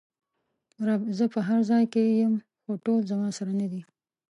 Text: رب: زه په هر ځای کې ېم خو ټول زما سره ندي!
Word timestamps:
رب: 0.87 1.01
زه 1.17 1.25
په 1.33 1.39
هر 1.47 1.61
ځای 1.69 1.83
کې 1.93 2.01
ېم 2.23 2.33
خو 2.63 2.71
ټول 2.85 2.99
زما 3.11 3.29
سره 3.37 3.51
ندي! 3.59 3.81